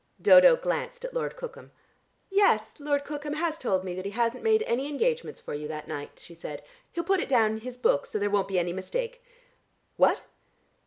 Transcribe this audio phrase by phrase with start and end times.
[0.19, 1.71] Dodo glanced at Lord Cookham.
[2.31, 5.87] "Yes, Lord Cookham has told me that he hasn't made any engagements for you that
[5.87, 6.63] night," she said.
[6.91, 9.23] "He'll put it down in his book, so there won't be any mistake.
[9.97, 10.23] What?"